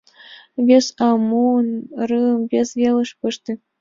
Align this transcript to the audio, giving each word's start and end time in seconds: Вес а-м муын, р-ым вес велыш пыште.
Вес 0.67 0.87
а-м 1.07 1.21
муын, 1.29 1.69
р-ым 2.05 2.41
вес 2.51 2.69
велыш 2.79 3.09
пыште. 3.19 3.51